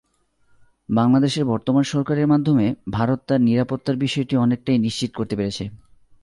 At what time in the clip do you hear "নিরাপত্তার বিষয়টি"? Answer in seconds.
3.41-4.33